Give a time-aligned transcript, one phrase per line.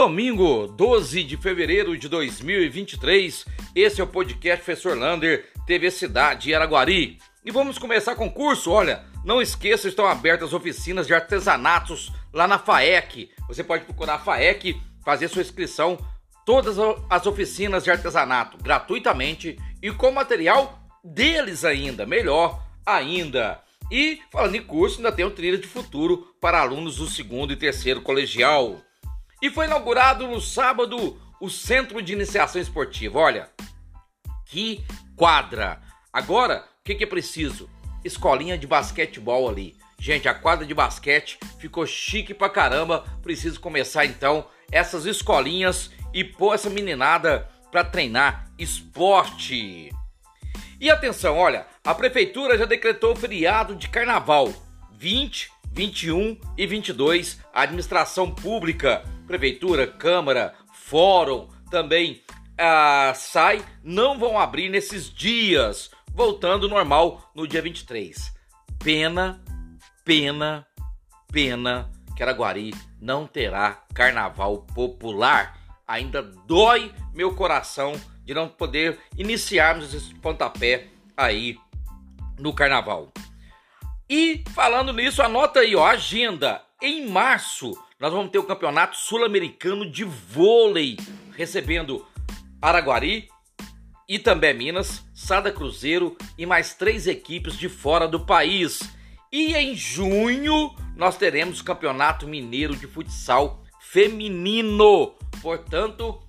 [0.00, 3.44] Domingo, 12 de fevereiro de 2023,
[3.76, 7.18] esse é o podcast Professor Lander, TV Cidade Araguari.
[7.44, 8.70] E vamos começar com curso.
[8.70, 13.30] Olha, não esqueça, estão abertas oficinas de artesanatos lá na FAEC.
[13.46, 15.98] Você pode procurar a FAEC, fazer sua inscrição,
[16.46, 16.78] todas
[17.10, 23.60] as oficinas de artesanato, gratuitamente e com material deles ainda, melhor ainda.
[23.92, 27.56] E falando em curso, ainda tem o Trilha de Futuro para alunos do segundo e
[27.56, 28.80] terceiro colegial.
[29.42, 33.18] E foi inaugurado no sábado o Centro de Iniciação Esportiva.
[33.18, 33.48] Olha,
[34.44, 34.84] que
[35.16, 35.80] quadra!
[36.12, 37.68] Agora, o que, que é preciso?
[38.04, 39.76] Escolinha de basquetebol ali.
[39.98, 43.04] Gente, a quadra de basquete ficou chique pra caramba.
[43.22, 49.90] Preciso começar então essas escolinhas e pôr essa meninada para treinar esporte.
[50.78, 54.52] E atenção, olha, a prefeitura já decretou feriado de carnaval
[54.92, 57.38] 20, 21 e 22.
[57.54, 62.20] A administração pública prefeitura, câmara, fórum, também
[62.58, 68.34] a SAI não vão abrir nesses dias, voltando normal no dia 23.
[68.82, 69.40] Pena,
[70.04, 70.66] pena,
[71.32, 75.56] pena que Araguari não terá carnaval popular.
[75.86, 77.92] Ainda dói meu coração
[78.24, 81.56] de não poder iniciarmos esse pontapé aí
[82.36, 83.12] no carnaval.
[84.08, 86.62] E falando nisso, anota aí, ó, agenda.
[86.82, 90.96] Em março, nós vamos ter o Campeonato Sul-Americano de Vôlei,
[91.36, 92.06] recebendo
[92.60, 93.28] Araguari,
[94.08, 98.80] Itambé Minas, Sada Cruzeiro e mais três equipes de fora do país.
[99.30, 105.14] E em junho nós teremos o Campeonato Mineiro de Futsal Feminino.
[105.42, 106.22] Portanto,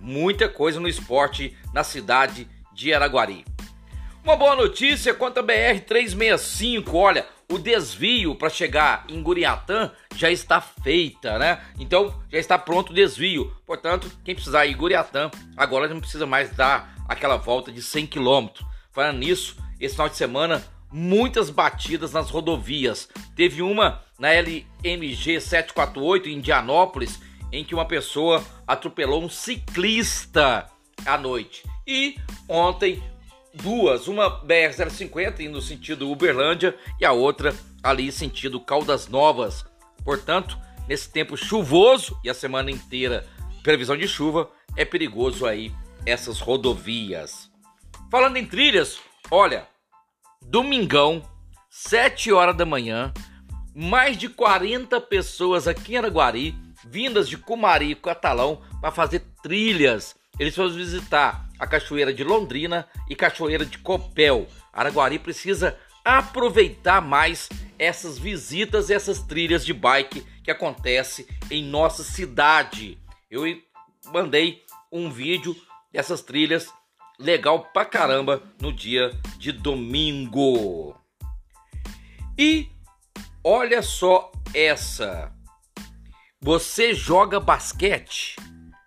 [0.00, 3.44] muita coisa no esporte na cidade de Araguari.
[4.24, 6.94] Uma boa notícia quanto a BR-365.
[6.94, 11.62] Olha, o desvio para chegar em Guriatã já está feita, né?
[11.78, 13.54] Então já está pronto o desvio.
[13.64, 18.08] Portanto, quem precisar ir em Guriatã, agora não precisa mais dar aquela volta de 100
[18.08, 18.48] km.
[18.90, 23.08] Falando nisso, esse final de semana, muitas batidas nas rodovias.
[23.36, 27.20] Teve uma na LMG 748 em Indianópolis,
[27.52, 30.66] em que uma pessoa atropelou um ciclista
[31.06, 31.62] à noite.
[31.86, 32.16] E
[32.48, 33.00] ontem
[33.54, 39.64] duas, uma BR-050 indo no sentido Uberlândia e a outra ali sentido Caldas Novas.
[40.04, 43.26] Portanto, nesse tempo chuvoso e a semana inteira
[43.62, 45.72] previsão de chuva, é perigoso aí
[46.04, 47.50] essas rodovias.
[48.10, 48.98] Falando em trilhas,
[49.30, 49.66] olha,
[50.42, 51.22] domingão,
[51.70, 53.12] 7 horas da manhã,
[53.74, 56.54] mais de 40 pessoas aqui em Araguari,
[56.86, 60.14] vindas de Cumari e Catalão para fazer trilhas.
[60.38, 64.48] Eles foram visitar a Cachoeira de Londrina e Cachoeira de Copel.
[64.72, 72.98] Araguari precisa aproveitar mais essas visitas, essas trilhas de bike que acontece em nossa cidade.
[73.30, 73.42] Eu
[74.12, 74.62] mandei
[74.92, 75.56] um vídeo
[75.92, 76.68] dessas trilhas
[77.18, 80.96] legal pra caramba no dia de domingo.
[82.36, 82.68] E
[83.42, 85.32] olha só essa.
[86.40, 88.36] Você joga basquete?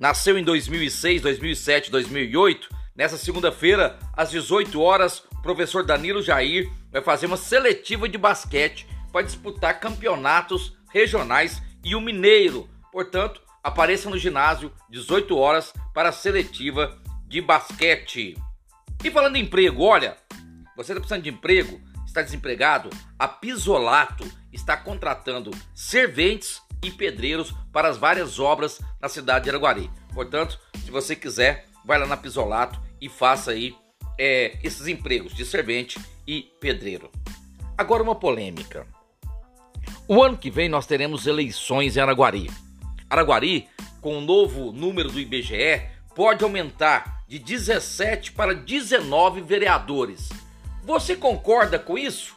[0.00, 2.70] Nasceu em 2006, 2007, 2008.
[2.96, 8.86] Nessa segunda-feira, às 18 horas, o professor Danilo Jair vai fazer uma seletiva de basquete
[9.12, 12.66] para disputar campeonatos regionais e o Mineiro.
[12.90, 18.38] Portanto, apareça no ginásio 18 horas para a seletiva de basquete.
[19.04, 20.16] E falando em emprego, olha,
[20.74, 22.88] você está precisando de emprego, está desempregado?
[23.18, 29.90] A Pisolato está contratando serventes e pedreiros para as várias obras na cidade de Araguari.
[30.14, 33.74] Portanto, se você quiser, vai lá na Pisolato e faça aí
[34.18, 37.10] é, esses empregos de servente e pedreiro.
[37.76, 38.86] Agora uma polêmica.
[40.06, 42.50] O ano que vem nós teremos eleições em Araguari.
[43.08, 43.68] Araguari,
[44.00, 45.82] com o novo número do IBGE,
[46.14, 50.28] pode aumentar de 17 para 19 vereadores.
[50.84, 52.36] Você concorda com isso?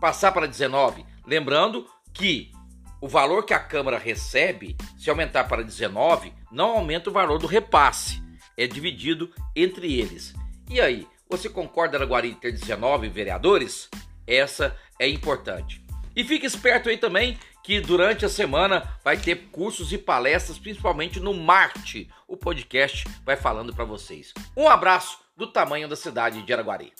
[0.00, 1.04] Passar para 19.
[1.26, 2.52] Lembrando que
[3.00, 7.46] o valor que a Câmara recebe, se aumentar para 19, não aumenta o valor do
[7.46, 8.22] repasse,
[8.56, 10.34] é dividido entre eles.
[10.70, 13.88] E aí, você concorda Araguari ter 19 vereadores?
[14.26, 15.84] Essa é importante.
[16.14, 21.20] E fique esperto aí também que durante a semana vai ter cursos e palestras, principalmente
[21.20, 22.08] no Marte.
[22.26, 24.32] O podcast vai falando para vocês.
[24.56, 26.92] Um abraço do tamanho da cidade de Araguari.